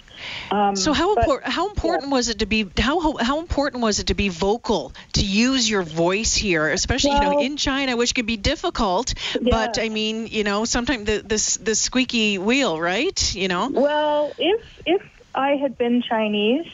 Um, 0.51 0.75
so 0.75 0.93
how 0.93 1.15
important 1.15 1.51
how 1.51 1.69
important 1.69 2.03
yeah. 2.05 2.11
was 2.11 2.29
it 2.29 2.39
to 2.39 2.45
be 2.45 2.69
how 2.77 3.17
how 3.17 3.39
important 3.39 3.83
was 3.83 3.99
it 3.99 4.07
to 4.07 4.13
be 4.13 4.29
vocal 4.29 4.93
to 5.13 5.25
use 5.25 5.69
your 5.69 5.83
voice 5.83 6.35
here, 6.35 6.69
especially 6.69 7.11
well, 7.11 7.23
you 7.23 7.29
know 7.31 7.39
in 7.41 7.57
China, 7.57 7.97
which 7.97 8.13
can 8.13 8.25
be 8.25 8.37
difficult. 8.37 9.13
Yeah. 9.33 9.49
But 9.49 9.79
I 9.79 9.89
mean, 9.89 10.27
you 10.27 10.43
know, 10.43 10.65
sometimes 10.65 11.05
the 11.05 11.23
this 11.25 11.57
the 11.57 11.75
squeaky 11.75 12.37
wheel, 12.37 12.79
right? 12.79 13.35
You 13.35 13.47
know. 13.47 13.69
Well, 13.69 14.31
if 14.37 14.81
if 14.85 15.01
I 15.33 15.55
had 15.55 15.77
been 15.77 16.01
Chinese, 16.01 16.67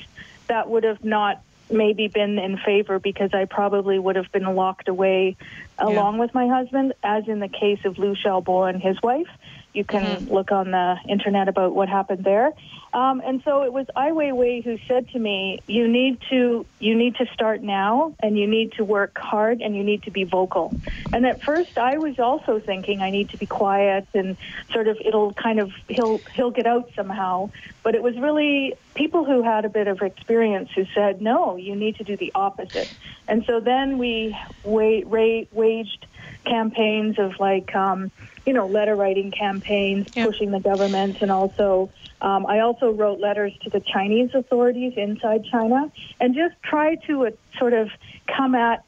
that 0.47 0.69
would 0.69 0.83
have 0.83 1.03
not 1.03 1.41
maybe 1.69 2.07
been 2.07 2.37
in 2.37 2.57
favor 2.57 2.99
because 2.99 3.33
I 3.33 3.45
probably 3.45 3.97
would 3.97 4.15
have 4.15 4.31
been 4.31 4.55
locked 4.55 4.87
away 4.87 5.35
along 5.77 6.15
yeah. 6.15 6.19
with 6.21 6.33
my 6.33 6.47
husband, 6.47 6.93
as 7.03 7.27
in 7.27 7.39
the 7.39 7.47
case 7.47 7.79
of 7.85 7.97
Liu 7.97 8.15
Xiaobo 8.15 8.69
and 8.69 8.81
his 8.81 9.01
wife. 9.01 9.27
You 9.75 9.84
can 9.84 10.03
mm-hmm. 10.03 10.34
look 10.34 10.51
on 10.51 10.72
the 10.72 10.98
internet 11.08 11.50
about 11.50 11.75
what 11.75 11.89
happened 11.89 12.24
there. 12.24 12.53
Um, 12.94 13.22
and 13.25 13.44
so 13.44 13.63
it 13.63 13.74
was 13.74 13.88
Ai 13.94 14.12
Weiwei 14.12 14.63
who 14.63 14.77
said 14.88 15.10
to 15.10 15.20
me, 15.20 15.60
"You 15.67 15.86
need 15.88 16.22
to 16.29 16.65
you 16.79 16.96
need 16.96 17.15
to 17.17 17.25
start 17.34 17.62
now, 17.62 18.15
and 18.22 18.39
you 18.39 18.48
need 18.48 18.72
to 18.74 18.86
work 18.86 19.17
hard, 19.17 19.62
and 19.62 19.75
you 19.75 19.84
need 19.84 20.03
to 20.03 20.12
be 20.12 20.24
vocal." 20.24 20.74
And 21.12 21.25
at 21.25 21.44
first, 21.44 21.77
I 21.77 21.98
was 21.98 22.20
also 22.20 22.60
thinking 22.60 23.01
I 23.01 23.10
need 23.10 23.32
to 23.32 23.38
be 23.38 23.46
quiet 23.46 24.08
and 24.13 24.38
sort 24.72 24.88
of 24.88 24.98
it'll 25.03 25.34
kind 25.34 25.60
of 25.60 25.74
he'll 25.89 26.20
he'll 26.36 26.51
get 26.51 26.67
out 26.67 26.89
somehow. 26.96 27.50
But 27.84 27.96
it 27.96 28.01
was 28.01 28.17
really 28.17 28.75
people 28.94 29.25
who 29.25 29.44
had 29.44 29.65
a 29.65 29.70
bit 29.70 29.88
of 29.88 30.01
experience 30.01 30.70
who 30.74 30.86
said, 30.96 31.22
"No, 31.22 31.58
you 31.58 31.75
need 31.75 31.98
to 31.98 32.05
do 32.05 32.15
the 32.15 32.32
opposite." 32.34 32.89
And 33.27 33.44
so 33.46 33.60
then 33.60 33.98
we 33.98 34.38
wa- 34.63 35.01
ra- 35.05 35.46
waged 35.51 36.05
campaigns 36.45 37.19
of 37.19 37.39
like. 37.39 37.75
Um, 37.75 38.11
you 38.45 38.53
know, 38.53 38.67
letter 38.67 38.95
writing 38.95 39.31
campaigns, 39.31 40.07
pushing 40.09 40.51
the 40.51 40.59
government, 40.59 41.23
and 41.23 41.31
also 41.31 41.89
um, 42.21 42.45
I 42.45 42.59
also 42.59 42.91
wrote 42.91 43.19
letters 43.19 43.53
to 43.63 43.69
the 43.69 43.79
Chinese 43.79 44.33
authorities 44.33 44.93
inside 44.97 45.45
China, 45.45 45.91
and 46.19 46.35
just 46.35 46.55
try 46.61 46.95
to 47.07 47.27
uh, 47.27 47.31
sort 47.57 47.73
of 47.73 47.89
come 48.27 48.55
at 48.55 48.85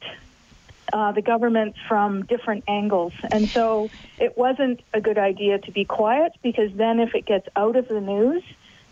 uh, 0.92 1.12
the 1.12 1.22
government 1.22 1.76
from 1.86 2.24
different 2.24 2.64
angles. 2.66 3.12
And 3.30 3.48
so 3.48 3.90
it 4.18 4.38
wasn't 4.38 4.80
a 4.94 5.00
good 5.00 5.18
idea 5.18 5.58
to 5.58 5.70
be 5.70 5.84
quiet 5.84 6.32
because 6.42 6.72
then 6.74 7.00
if 7.00 7.14
it 7.14 7.26
gets 7.26 7.48
out 7.54 7.76
of 7.76 7.88
the 7.88 8.00
news, 8.00 8.42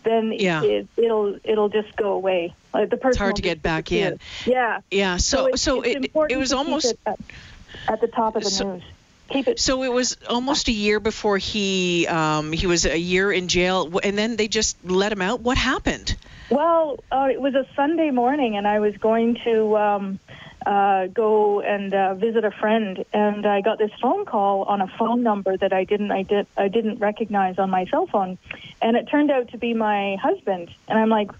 then 0.03 0.31
yeah. 0.31 0.63
it, 0.63 0.87
will 0.95 1.39
it'll 1.43 1.69
just 1.69 1.95
go 1.95 2.13
away. 2.13 2.53
Like 2.73 2.89
the 2.89 2.97
person 2.97 3.09
it's 3.09 3.17
hard 3.17 3.35
to 3.37 3.41
get 3.41 3.61
back 3.61 3.91
in. 3.91 4.19
Yeah. 4.45 4.81
Yeah. 4.91 5.17
So 5.17 5.49
so, 5.55 5.55
so 5.55 5.81
it, 5.81 6.11
it 6.29 6.37
was 6.37 6.53
almost 6.53 6.93
at, 7.87 8.01
the 8.01 8.07
top 8.07 8.35
of 8.35 8.43
the 8.43 8.49
so, 8.49 8.73
news 8.73 8.83
keep 9.29 9.47
it. 9.47 9.59
So 9.59 9.83
it 9.83 9.91
was 9.91 10.17
almost 10.29 10.67
a 10.67 10.71
year 10.71 10.99
before 10.99 11.37
he 11.37 12.07
um, 12.07 12.51
he 12.51 12.67
was 12.67 12.85
a 12.85 12.97
year 12.97 13.31
in 13.31 13.47
jail, 13.47 13.99
and 14.03 14.17
then 14.17 14.35
they 14.35 14.47
just 14.47 14.77
let 14.85 15.11
him 15.11 15.21
out. 15.21 15.41
What 15.41 15.57
happened? 15.57 16.15
Well, 16.49 16.99
uh, 17.11 17.27
it 17.31 17.41
was 17.41 17.55
a 17.55 17.65
Sunday 17.75 18.09
morning, 18.11 18.55
and 18.55 18.67
I 18.67 18.79
was 18.79 18.95
going 18.97 19.35
to 19.43 19.77
um, 19.77 20.19
uh, 20.65 21.07
go 21.07 21.61
and 21.61 21.93
uh, 21.93 22.15
visit 22.15 22.45
a 22.45 22.51
friend, 22.51 23.03
and 23.13 23.45
I 23.45 23.61
got 23.61 23.77
this 23.77 23.91
phone 24.01 24.25
call 24.25 24.63
on 24.63 24.81
a 24.81 24.87
phone 24.87 25.23
number 25.23 25.57
that 25.57 25.73
I 25.73 25.83
didn't 25.83 26.11
I 26.11 26.23
did 26.23 26.47
I 26.55 26.67
didn't 26.69 26.99
recognize 26.99 27.59
on 27.59 27.69
my 27.69 27.85
cell 27.85 28.07
phone, 28.07 28.37
and 28.81 28.95
it 28.95 29.09
turned 29.09 29.31
out 29.31 29.49
to 29.49 29.57
be 29.57 29.73
my 29.73 30.15
husband, 30.21 30.69
and 30.87 30.97
I'm 30.97 31.09
like, 31.09 31.31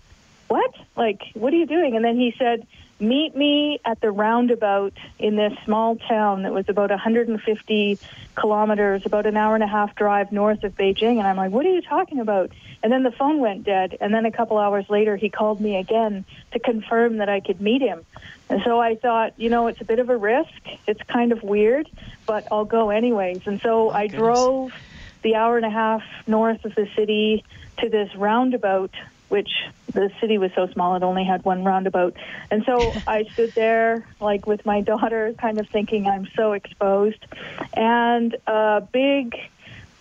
what? 0.48 0.74
Like, 0.96 1.22
what 1.34 1.54
are 1.54 1.58
you 1.58 1.66
doing? 1.66 1.96
And 1.96 2.04
then 2.04 2.18
he 2.18 2.34
said 2.38 2.68
meet 3.00 3.36
me 3.36 3.80
at 3.86 4.02
the 4.02 4.12
roundabout 4.12 4.94
in 5.20 5.36
this 5.36 5.54
small 5.66 5.96
town 5.96 6.44
that 6.44 6.54
was 6.54 6.68
about 6.68 6.90
150 6.90 8.00
kilometers, 8.36 9.06
about 9.06 9.26
an 9.26 9.38
hour 9.38 9.56
and 9.56 9.64
a 9.64 9.68
half 9.68 9.96
drive 9.96 10.32
north 10.32 10.64
of 10.64 10.76
Beijing. 10.76 11.18
And 11.18 11.28
I'm 11.28 11.38
like, 11.38 11.52
what 11.52 11.66
are 11.66 11.74
you 11.74 11.82
talking 11.82 12.20
about? 12.20 12.52
And 12.82 12.92
then 12.92 13.04
the 13.04 13.12
phone 13.12 13.40
went 13.40 13.64
dead. 13.64 13.98
And 14.02 14.14
then 14.14 14.26
a 14.26 14.32
couple 14.32 14.58
hours 14.58 14.90
later, 14.90 15.16
he 15.16 15.30
called 15.30 15.62
me 15.62 15.78
again 15.78 16.26
to 16.54 16.60
confirm 16.60 17.18
that 17.18 17.30
I 17.30 17.40
could 17.40 17.62
meet 17.62 17.82
him. 17.82 18.04
And 18.50 18.62
so 18.64 18.80
I 18.80 18.96
thought, 18.96 19.34
you 19.38 19.50
know, 19.50 19.68
it's 19.68 19.82
a 19.82 19.86
bit 19.86 20.00
of 20.00 20.10
a 20.10 20.18
risk. 20.18 20.50
It's 20.88 21.02
kind 21.04 21.32
of 21.32 21.44
weird, 21.44 21.90
but 22.26 22.48
I'll 22.52 22.66
go 22.66 22.90
anyways. 22.90 23.46
And 23.46 23.62
so 23.62 23.90
oh, 23.90 23.92
I 23.92 24.08
goodness. 24.08 24.20
drove 24.20 24.74
the 25.22 25.36
hour 25.36 25.58
and 25.58 25.66
a 25.66 25.70
half 25.70 26.04
north 26.26 26.64
of 26.66 26.74
the 26.76 26.88
city 26.96 27.44
to 27.80 27.90
this 27.90 28.16
roundabout 28.16 28.92
which 29.30 29.50
the 29.94 30.12
city 30.22 30.38
was 30.38 30.52
so 30.54 30.68
small 30.68 30.96
it 30.96 31.04
only 31.04 31.24
had 31.24 31.44
one 31.44 31.64
roundabout. 31.64 32.16
And 32.52 32.64
so 32.66 33.02
I 33.08 33.24
stood 33.34 33.54
there 33.56 34.06
like 34.20 34.46
with 34.46 34.66
my 34.66 34.82
daughter 34.82 35.34
kind 35.40 35.60
of 35.60 35.68
thinking 35.70 36.08
I'm 36.08 36.28
so 36.36 36.54
exposed 36.54 37.26
and 37.74 38.36
a 38.46 38.88
big, 38.92 39.36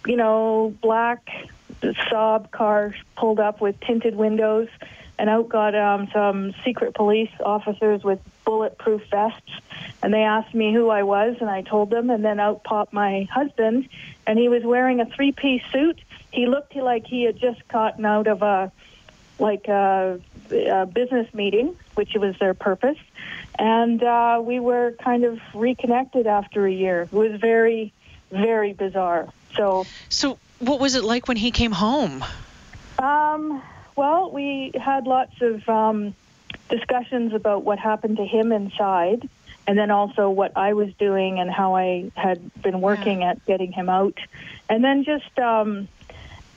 you 0.06 0.16
know, 0.16 0.74
black 0.80 1.28
Saab 1.82 2.50
car 2.50 2.94
pulled 3.16 3.40
up 3.40 3.60
with 3.60 3.78
tinted 3.80 4.16
windows 4.16 4.68
and 5.18 5.30
out 5.30 5.48
got 5.48 5.74
um, 5.74 6.08
some 6.12 6.54
secret 6.64 6.94
police 6.94 7.30
officers 7.44 8.04
with 8.04 8.20
bulletproof 8.44 9.02
vests 9.10 9.50
and 10.02 10.12
they 10.12 10.22
asked 10.22 10.54
me 10.54 10.72
who 10.72 10.90
I 10.90 11.02
was 11.02 11.36
and 11.40 11.48
I 11.48 11.62
told 11.62 11.90
them 11.90 12.10
and 12.10 12.24
then 12.24 12.38
out 12.38 12.64
popped 12.64 12.92
my 12.92 13.26
husband 13.30 13.88
and 14.26 14.38
he 14.38 14.48
was 14.48 14.62
wearing 14.62 15.00
a 15.00 15.06
three-piece 15.06 15.62
suit. 15.72 16.00
He 16.32 16.46
looked 16.46 16.76
like 16.76 17.06
he 17.06 17.24
had 17.24 17.38
just 17.38 17.66
gotten 17.68 18.04
out 18.04 18.26
of 18.26 18.42
a 18.42 18.70
like 19.38 19.68
a, 19.68 20.20
a 20.50 20.86
business 20.86 21.32
meeting, 21.34 21.76
which 21.94 22.14
was 22.14 22.38
their 22.38 22.54
purpose. 22.54 22.98
And 23.58 24.02
uh, 24.02 24.40
we 24.44 24.60
were 24.60 24.94
kind 25.02 25.24
of 25.24 25.40
reconnected 25.54 26.26
after 26.26 26.66
a 26.66 26.72
year. 26.72 27.02
It 27.02 27.12
was 27.12 27.40
very, 27.40 27.92
very 28.30 28.72
bizarre. 28.72 29.28
So, 29.54 29.86
so 30.08 30.38
what 30.58 30.80
was 30.80 30.94
it 30.94 31.04
like 31.04 31.28
when 31.28 31.36
he 31.36 31.50
came 31.50 31.72
home? 31.72 32.24
Um, 32.98 33.62
well, 33.94 34.30
we 34.30 34.72
had 34.74 35.06
lots 35.06 35.40
of 35.40 35.66
um, 35.68 36.14
discussions 36.68 37.32
about 37.32 37.64
what 37.64 37.78
happened 37.78 38.18
to 38.18 38.24
him 38.24 38.52
inside, 38.52 39.28
and 39.66 39.78
then 39.78 39.90
also 39.90 40.30
what 40.30 40.56
I 40.56 40.74
was 40.74 40.92
doing 40.94 41.38
and 41.38 41.50
how 41.50 41.76
I 41.76 42.10
had 42.14 42.50
been 42.62 42.80
working 42.80 43.20
yeah. 43.22 43.30
at 43.30 43.46
getting 43.46 43.72
him 43.72 43.88
out, 43.88 44.18
and 44.68 44.84
then 44.84 45.04
just 45.04 45.38
um, 45.38 45.88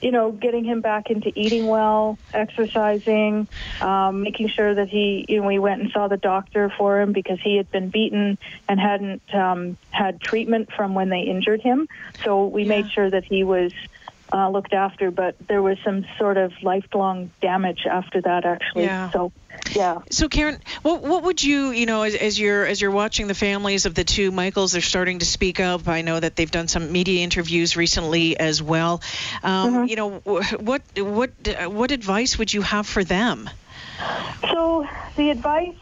you 0.01 0.12
know, 0.12 0.32
getting 0.32 0.63
him 0.63 0.82
back 0.82 1.10
into 1.10 1.32
eating 1.36 1.68
well, 1.68 2.18
exercising, 2.34 3.48
um, 3.82 4.24
making 4.24 4.50
sure 4.56 4.75
that 4.75 4.88
he, 4.88 5.25
you 5.27 5.41
know, 5.41 5.48
we 5.48 5.60
went 5.60 5.82
and 5.82 5.91
saw 5.91 6.08
the 6.08 6.18
doctor 6.18 6.72
for 6.77 7.01
him 7.01 7.12
because 7.12 7.39
he 7.44 7.58
had 7.58 7.70
been 7.72 7.89
beaten 7.89 8.38
and 8.68 8.79
hadn't 8.79 9.22
um, 9.34 9.77
had 9.89 10.22
treatment 10.22 10.70
from 10.75 10.94
when 10.94 11.10
they 11.10 11.22
injured 11.22 11.62
him. 11.62 11.88
So 12.24 12.46
we 12.46 12.63
yeah. 12.63 12.70
made 12.70 12.91
sure 12.91 13.10
that 13.10 13.25
he 13.25 13.44
was 13.44 13.72
uh, 14.32 14.50
looked 14.50 14.74
after, 14.74 15.12
but 15.12 15.36
there 15.48 15.62
was 15.62 15.77
some 15.84 16.06
sort 16.18 16.38
of 16.38 16.51
lifelong 16.62 17.32
damage 17.41 17.86
after 17.89 18.22
that, 18.22 18.46
actually. 18.46 18.86
Yeah. 18.86 19.12
So, 19.12 19.32
yeah. 19.75 19.99
So, 20.11 20.29
Karen, 20.29 20.59
what 20.81 21.01
what 21.01 21.23
would 21.23 21.43
you, 21.43 21.71
you 21.71 21.85
know, 21.85 22.03
as, 22.03 22.15
as 22.15 22.39
you're 22.39 22.65
as 22.65 22.81
you're 22.81 22.91
watching 22.91 23.27
the 23.27 23.35
families 23.35 23.85
of 23.85 23.93
the 23.95 24.03
two 24.03 24.31
Michaels, 24.31 24.73
they're 24.73 24.81
starting 24.81 25.19
to 25.19 25.25
speak 25.25 25.59
up. 25.59 25.87
I 25.87 26.01
know 26.01 26.19
that 26.19 26.35
they've 26.35 26.49
done 26.49 26.67
some 26.67 26.91
media 26.91 27.23
interviews 27.23 27.75
recently 27.75 28.37
as 28.39 28.61
well. 28.61 29.01
Um, 29.43 29.73
mm-hmm. 29.73 29.85
You 29.85 29.95
know, 29.95 30.09
what 30.19 30.83
what 30.99 31.31
what 31.67 31.91
advice 31.91 32.37
would 32.37 32.53
you 32.53 32.61
have 32.61 32.87
for 32.87 33.03
them? 33.03 33.49
So, 34.41 34.87
the 35.15 35.29
advice 35.29 35.75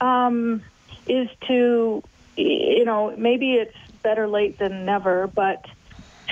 um, 0.00 0.62
is 1.06 1.28
to, 1.48 2.02
you 2.36 2.84
know, 2.84 3.14
maybe 3.16 3.54
it's 3.54 3.76
better 4.02 4.28
late 4.28 4.58
than 4.58 4.84
never, 4.84 5.26
but 5.26 5.64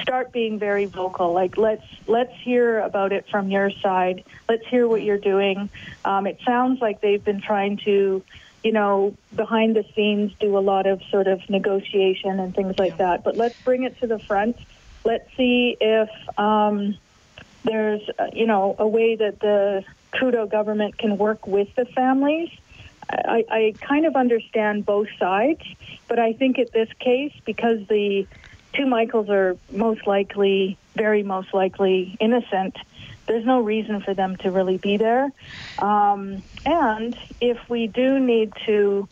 start 0.02 0.32
being 0.32 0.58
very 0.58 0.86
vocal. 0.86 1.32
Like 1.32 1.56
let's 1.56 1.84
let's 2.06 2.32
hear 2.42 2.80
about 2.80 3.12
it 3.12 3.26
from 3.30 3.50
your 3.50 3.70
side. 3.70 4.24
Let's 4.48 4.66
hear 4.66 4.86
what 4.86 5.02
you're 5.02 5.18
doing. 5.18 5.70
Um, 6.04 6.26
it 6.26 6.38
sounds 6.44 6.80
like 6.80 7.00
they've 7.00 7.24
been 7.24 7.40
trying 7.40 7.78
to, 7.84 8.22
you 8.62 8.72
know, 8.72 9.16
behind 9.34 9.76
the 9.76 9.84
scenes 9.94 10.32
do 10.40 10.56
a 10.56 10.60
lot 10.60 10.86
of 10.86 11.02
sort 11.10 11.26
of 11.26 11.40
negotiation 11.48 12.40
and 12.40 12.54
things 12.54 12.74
like 12.78 12.98
that. 12.98 13.24
But 13.24 13.36
let's 13.36 13.60
bring 13.62 13.84
it 13.84 13.98
to 14.00 14.06
the 14.06 14.18
front. 14.18 14.56
Let's 15.04 15.28
see 15.36 15.76
if 15.80 16.10
um, 16.38 16.96
there's, 17.64 18.02
uh, 18.18 18.28
you 18.32 18.46
know, 18.46 18.76
a 18.78 18.86
way 18.86 19.16
that 19.16 19.40
the 19.40 19.84
Trudeau 20.14 20.46
government 20.46 20.98
can 20.98 21.16
work 21.16 21.46
with 21.46 21.74
the 21.74 21.84
families. 21.84 22.50
I, 23.08 23.44
I 23.50 23.74
kind 23.80 24.06
of 24.06 24.14
understand 24.14 24.86
both 24.86 25.08
sides, 25.18 25.62
but 26.06 26.18
I 26.18 26.32
think 26.32 26.58
at 26.58 26.72
this 26.72 26.88
case, 27.00 27.32
because 27.44 27.86
the 27.88 28.26
two 28.72 28.86
Michaels 28.86 29.28
are 29.28 29.56
most 29.70 30.06
likely, 30.06 30.78
very 30.94 31.22
most 31.22 31.52
likely 31.54 32.16
innocent, 32.20 32.76
there's 33.26 33.44
no 33.44 33.60
reason 33.60 34.00
for 34.00 34.14
them 34.14 34.36
to 34.38 34.50
really 34.50 34.76
be 34.76 34.96
there. 34.96 35.30
Um, 35.78 36.42
and 36.66 37.16
if 37.40 37.58
we 37.68 37.86
do 37.86 38.18
need 38.18 38.52
to, 38.66 39.08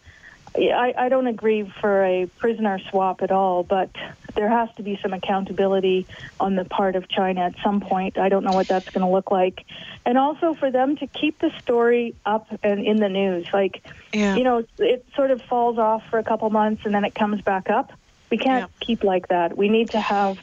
I, 0.56 0.92
I 0.98 1.08
don't 1.08 1.28
agree 1.28 1.72
for 1.80 2.04
a 2.04 2.26
prisoner 2.26 2.80
swap 2.90 3.22
at 3.22 3.30
all, 3.30 3.62
but 3.62 3.90
there 4.34 4.48
has 4.48 4.68
to 4.76 4.82
be 4.82 4.98
some 5.02 5.12
accountability 5.12 6.06
on 6.40 6.56
the 6.56 6.64
part 6.64 6.96
of 6.96 7.08
China 7.08 7.42
at 7.42 7.54
some 7.62 7.80
point. 7.80 8.18
I 8.18 8.28
don't 8.28 8.42
know 8.42 8.54
what 8.54 8.66
that's 8.66 8.88
going 8.90 9.06
to 9.06 9.12
look 9.12 9.30
like. 9.30 9.64
And 10.04 10.18
also 10.18 10.54
for 10.54 10.70
them 10.70 10.96
to 10.96 11.06
keep 11.06 11.38
the 11.38 11.52
story 11.62 12.14
up 12.24 12.48
and 12.62 12.84
in 12.84 12.98
the 12.98 13.08
news. 13.08 13.46
Like, 13.52 13.84
Yeah. 14.12 14.34
you 14.36 14.42
know, 14.42 14.64
it 14.78 15.06
sort 15.14 15.30
of 15.30 15.42
falls 15.42 15.78
off 15.78 16.02
for 16.10 16.18
a 16.18 16.24
couple 16.24 16.48
months 16.50 16.82
and 16.84 16.94
then 16.94 17.04
it 17.04 17.14
comes 17.14 17.40
back 17.42 17.70
up. 17.70 17.92
We 18.30 18.38
can't 18.38 18.70
keep 18.80 19.04
like 19.04 19.28
that. 19.28 19.56
We 19.56 19.68
need 19.68 19.90
to 19.90 20.00
have 20.00 20.38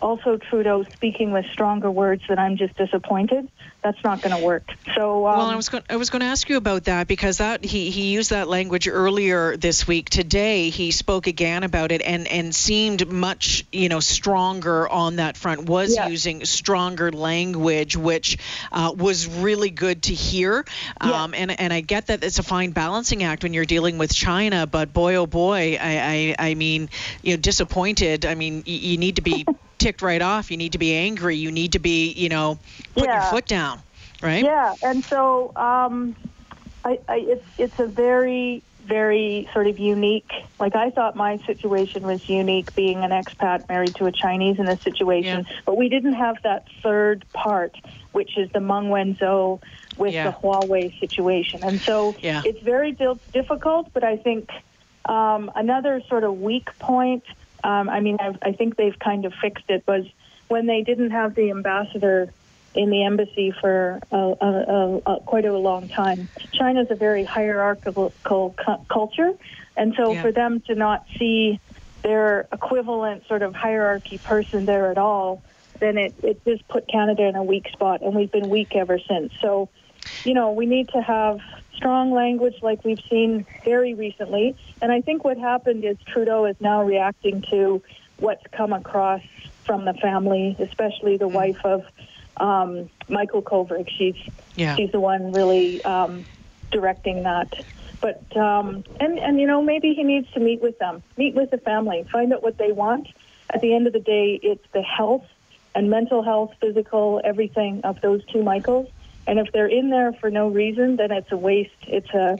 also 0.00 0.36
Trudeau 0.36 0.84
speaking 0.94 1.32
with 1.32 1.44
stronger 1.52 1.90
words 1.90 2.22
that 2.28 2.38
I'm 2.38 2.56
just 2.56 2.76
disappointed. 2.76 3.48
That's 3.82 4.02
not 4.04 4.20
going 4.20 4.32
to 4.32 4.38
work. 4.38 4.68
So, 4.94 5.26
um, 5.26 5.38
Well, 5.38 5.46
I 5.48 5.56
was 5.56 5.68
going. 5.70 5.84
I 5.88 5.96
was 5.96 6.10
going 6.10 6.20
to 6.20 6.26
ask 6.26 6.48
you 6.50 6.58
about 6.58 6.84
that 6.84 7.08
because 7.08 7.38
that 7.38 7.64
he 7.64 7.90
he 7.90 8.10
used 8.12 8.30
that 8.30 8.46
language 8.46 8.88
earlier 8.88 9.56
this 9.56 9.86
week. 9.86 10.10
Today 10.10 10.68
he 10.68 10.90
spoke 10.90 11.26
again 11.26 11.62
about 11.62 11.90
it 11.90 12.02
and 12.02 12.28
and 12.28 12.54
seemed 12.54 13.10
much 13.10 13.64
you 13.72 13.88
know 13.88 14.00
stronger 14.00 14.86
on 14.86 15.16
that 15.16 15.36
front. 15.38 15.64
Was 15.66 15.94
Yeah. 15.94 16.08
using 16.08 16.44
stronger 16.44 17.10
language, 17.10 17.96
which 17.96 18.36
uh, 18.70 18.92
was 18.94 19.26
really 19.26 19.70
good 19.70 20.02
to 20.04 20.14
hear. 20.14 20.64
Um, 21.00 21.32
and 21.34 21.58
and 21.58 21.72
I 21.72 21.80
get 21.80 22.08
that 22.08 22.22
it's 22.22 22.38
a 22.38 22.42
fine 22.42 22.72
balancing 22.72 23.22
act 23.22 23.42
when 23.42 23.54
you're 23.54 23.64
dealing 23.64 23.96
with 23.96 24.14
China, 24.14 24.66
but 24.66 24.92
boy 24.92 25.14
oh 25.14 25.26
boy, 25.26 25.78
I 25.80 26.34
I, 26.38 26.50
I 26.50 26.54
mean 26.54 26.90
you 27.22 27.32
know 27.34 27.40
disappointed. 27.40 28.26
I 28.26 28.34
mean 28.34 28.56
y- 28.66 28.72
you 28.72 28.98
need 28.98 29.16
to 29.16 29.22
be 29.22 29.46
ticked 29.80 30.02
right 30.02 30.22
off. 30.22 30.50
You 30.50 30.56
need 30.56 30.72
to 30.72 30.78
be 30.78 30.94
angry. 30.94 31.34
You 31.36 31.50
need 31.50 31.72
to 31.72 31.80
be 31.80 32.12
you 32.12 32.28
know 32.28 32.58
put 32.94 33.08
your 33.08 33.22
foot 33.22 33.46
down. 33.46 33.80
Right? 34.22 34.44
Yeah, 34.44 34.74
and 34.82 35.02
so 35.06 35.50
um, 35.56 36.14
I, 36.84 36.98
I, 37.08 37.16
it's 37.16 37.44
it's 37.58 37.78
a 37.78 37.86
very 37.86 38.62
very 38.84 39.48
sort 39.52 39.66
of 39.66 39.78
unique. 39.78 40.30
Like 40.58 40.74
I 40.76 40.90
thought 40.90 41.16
my 41.16 41.38
situation 41.46 42.06
was 42.06 42.20
unique, 42.28 42.74
being 42.74 42.98
an 42.98 43.10
expat 43.10 43.68
married 43.68 43.94
to 43.96 44.06
a 44.06 44.12
Chinese 44.12 44.58
in 44.58 44.66
this 44.66 44.80
situation, 44.82 45.46
but 45.64 45.76
we 45.76 45.88
didn't 45.88 46.14
have 46.14 46.36
that 46.42 46.66
third 46.82 47.24
part, 47.32 47.76
which 48.12 48.36
is 48.36 48.50
the 48.52 48.60
Meng 48.60 48.88
Wanzhou 48.90 49.60
with 49.96 50.14
Yeah. 50.14 50.30
the 50.30 50.36
Huawei 50.36 50.98
situation, 50.98 51.62
and 51.62 51.80
so 51.82 52.14
Yeah. 52.20 52.42
it's 52.44 52.60
very 52.62 52.96
difficult. 53.32 53.92
But 53.92 54.04
I 54.04 54.16
think 54.16 54.50
um, 55.06 55.50
another 55.54 56.02
sort 56.08 56.24
of 56.24 56.40
weak 56.40 56.68
point. 56.78 57.24
Um, 57.64 57.88
I 57.88 58.00
mean, 58.00 58.16
I've, 58.20 58.36
I 58.42 58.52
think 58.52 58.76
they've 58.76 58.98
kind 59.02 59.24
of 59.24 59.32
fixed 59.40 59.64
it. 59.68 59.84
Was 59.86 60.04
when 60.48 60.66
they 60.66 60.82
didn't 60.82 61.10
have 61.10 61.34
the 61.34 61.50
ambassador 61.50 62.32
in 62.74 62.90
the 62.90 63.04
embassy 63.04 63.52
for 63.60 63.98
a, 64.12 64.16
a, 64.16 64.46
a, 64.46 65.12
a, 65.14 65.20
quite 65.26 65.44
a 65.44 65.56
long 65.56 65.88
time. 65.88 66.28
China's 66.54 66.86
a 66.90 66.94
very 66.94 67.24
hierarchical 67.24 68.14
cu- 68.26 68.84
culture, 68.92 69.32
and 69.76 69.94
so 69.96 70.14
Yeah. 70.14 70.22
for 70.22 70.32
them 70.32 70.62
to 70.68 70.74
not 70.74 71.04
see 71.18 71.60
their 72.04 72.48
equivalent 72.52 73.24
sort 73.28 73.42
of 73.42 73.54
hierarchy 73.54 74.18
person 74.18 74.66
there 74.66 74.90
at 74.90 74.98
all, 74.98 75.42
then 75.80 75.98
it, 75.98 76.14
it 76.22 76.40
just 76.46 76.66
put 76.68 76.88
Canada 76.88 77.24
in 77.24 77.36
a 77.36 77.42
weak 77.44 77.66
spot, 77.72 78.02
and 78.02 78.14
we've 78.14 78.32
been 78.32 78.48
weak 78.48 78.72
ever 78.74 78.98
since. 79.08 79.32
So, 79.42 79.68
you 80.24 80.32
know, 80.34 80.52
we 80.52 80.66
need 80.66 80.88
to 80.94 81.00
have 81.02 81.38
strong 81.80 82.12
language 82.12 82.56
like 82.60 82.84
we've 82.84 83.00
seen 83.08 83.46
very 83.64 83.94
recently. 83.94 84.54
And 84.82 84.92
I 84.92 85.00
think 85.00 85.24
what 85.24 85.38
happened 85.38 85.82
is 85.84 85.96
Trudeau 86.06 86.44
is 86.44 86.56
now 86.60 86.82
reacting 86.82 87.42
to 87.50 87.82
what's 88.18 88.44
come 88.52 88.74
across 88.74 89.22
from 89.64 89.86
the 89.86 89.94
family, 89.94 90.56
especially 90.58 91.16
the 91.16 91.28
wife 91.28 91.58
of 91.64 91.84
um, 92.36 92.90
Michael 93.08 93.42
Kovrig. 93.42 93.88
She's 93.96 94.16
Yeah. 94.56 94.76
she's 94.76 94.92
the 94.92 95.00
one 95.00 95.32
really 95.32 95.82
um, 95.84 96.26
directing 96.70 97.22
that. 97.22 97.52
But 98.02 98.36
um, 98.36 98.84
and 98.98 99.18
and 99.18 99.40
you 99.40 99.46
know 99.46 99.62
maybe 99.62 99.94
he 99.94 100.04
needs 100.04 100.30
to 100.32 100.40
meet 100.40 100.60
with 100.60 100.78
them, 100.78 101.02
meet 101.16 101.34
with 101.34 101.50
the 101.50 101.58
family, 101.58 102.06
find 102.12 102.32
out 102.32 102.42
what 102.42 102.58
they 102.58 102.72
want. 102.72 103.08
At 103.52 103.62
the 103.62 103.74
end 103.74 103.86
of 103.86 103.92
the 103.92 104.00
day, 104.00 104.38
it's 104.42 104.64
the 104.72 104.82
health 104.82 105.26
and 105.74 105.88
mental 105.88 106.22
health, 106.22 106.52
physical, 106.60 107.20
everything 107.24 107.80
of 107.84 108.00
those 108.00 108.24
two 108.26 108.42
Michaels. 108.42 108.88
And 109.30 109.38
if 109.38 109.52
they're 109.52 109.68
in 109.68 109.90
there 109.90 110.12
for 110.20 110.28
no 110.28 110.48
reason, 110.48 110.96
then 110.96 111.12
it's 111.12 111.30
a 111.30 111.36
waste. 111.36 111.70
It's 111.86 112.10
a 112.10 112.36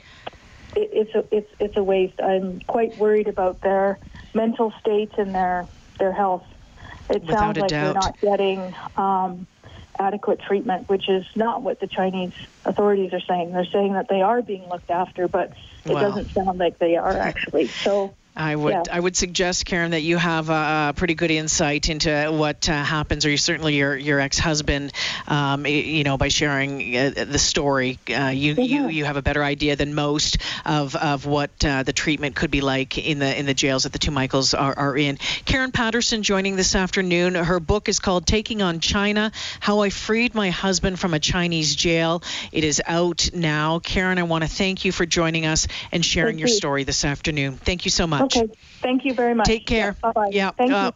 it's 0.75 1.15
a 1.15 1.25
it's 1.31 1.49
it's 1.61 1.77
a 1.77 1.85
waste. 1.85 2.21
I'm 2.21 2.61
quite 2.67 2.99
worried 2.99 3.29
about 3.29 3.61
their 3.61 4.01
mental 4.35 4.73
state 4.81 5.13
and 5.17 5.33
their 5.33 5.69
their 6.01 6.13
health. 6.13 6.43
It 7.09 7.23
Without 7.23 7.33
sounds 7.33 7.59
like 7.59 7.71
doubt. 7.71 7.85
they're 7.85 7.95
not 7.95 8.21
getting 8.21 8.75
um, 8.97 9.47
adequate 10.01 10.41
treatment, 10.41 10.89
which 10.89 11.09
is 11.09 11.25
not 11.37 11.63
what 11.63 11.79
the 11.79 11.87
Chinese 11.87 12.33
authorities 12.65 13.13
are 13.13 13.21
saying. 13.21 13.53
They're 13.53 13.65
saying 13.73 13.93
that 13.93 14.09
they 14.09 14.23
are 14.23 14.43
being 14.43 14.69
looked 14.69 14.91
after, 14.91 15.29
but 15.29 15.53
it 15.85 15.95
Wow. 15.95 16.01
doesn't 16.01 16.35
sound 16.35 16.59
like 16.59 16.81
they 16.81 16.97
are 16.97 17.17
actually. 17.17 17.71
So. 17.85 18.17
I 18.41 18.57
would 18.57 18.73
Yeah. 18.73 18.83
I 18.91 18.99
would 18.99 19.17
suggest 19.17 19.67
Karen 19.67 19.91
that 19.91 20.01
you 20.01 20.17
have 20.17 20.49
a, 20.49 20.95
pretty 20.97 21.15
good 21.15 21.31
insight 21.31 21.89
into 21.89 22.31
what 22.33 22.69
uh, 22.69 22.73
happens, 22.73 23.27
or 23.27 23.31
you, 23.31 23.37
certainly 23.37 23.77
your 23.77 23.95
your 23.97 24.19
ex 24.19 24.39
husband, 24.39 24.93
um, 25.29 25.67
you 25.67 26.05
know, 26.05 26.17
by 26.17 26.29
sharing 26.29 26.97
uh, 26.97 27.11
the 27.29 27.39
story, 27.39 27.99
uh, 28.09 28.29
you, 28.29 28.55
you 28.55 28.89
you 28.89 29.05
have 29.05 29.17
a 29.17 29.23
better 29.23 29.45
idea 29.45 29.77
than 29.77 29.95
most 29.95 30.39
of 30.65 30.97
of 30.97 31.27
what 31.27 31.51
uh, 31.65 31.83
the 31.83 31.93
treatment 31.93 32.35
could 32.35 32.51
be 32.51 32.63
like 32.63 32.97
in 32.97 33.19
the 33.19 33.39
in 33.39 33.45
the 33.45 33.55
jails 33.55 33.83
that 33.83 33.93
the 33.93 33.99
two 33.99 34.11
Michaels 34.11 34.55
are, 34.55 34.77
are 34.77 34.97
in. 34.97 35.19
Karen 35.45 35.71
Patterson 35.71 36.23
joining 36.23 36.57
this 36.57 36.75
afternoon. 36.75 37.35
Her 37.35 37.61
book 37.61 37.89
is 37.89 37.99
called 37.99 38.27
Taking 38.27 38.63
on 38.63 38.81
China: 38.81 39.33
How 39.61 39.81
I 39.81 39.91
Freed 39.91 40.35
My 40.35 40.49
Husband 40.49 40.99
from 40.99 41.13
a 41.13 41.19
Chinese 41.19 41.77
Jail. 41.77 42.23
It 42.53 42.65
is 42.65 42.81
out 42.87 43.31
now. 43.35 43.81
Karen, 43.81 44.19
I 44.19 44.23
want 44.23 44.45
to 44.45 44.51
thank 44.51 44.87
you 44.87 44.93
for 44.93 45.05
joining 45.05 45.45
us 45.45 45.67
and 45.93 46.03
sharing 46.03 46.37
Thank 46.37 46.41
your 46.41 46.49
you. 46.49 46.55
story 46.55 46.85
this 46.85 47.05
afternoon. 47.05 47.59
Thank 47.59 47.85
you 47.85 47.91
so 47.91 48.07
much. 48.07 48.23
Okay. 48.23 48.30
Thank 48.83 49.05
you 49.05 49.15
very 49.15 49.35
much. 49.35 49.47
Take 49.47 49.67
care. 49.67 49.97
Bye 50.03 50.13
bye. 50.13 50.29
Yeah. 50.33 50.53
Thank 50.57 50.73
uh, 50.73 50.87
you. 50.87 50.93